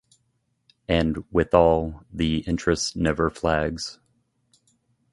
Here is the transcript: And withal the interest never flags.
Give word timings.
And 0.87 1.25
withal 1.29 2.03
the 2.11 2.39
interest 2.47 2.95
never 2.95 3.29
flags. 3.29 3.99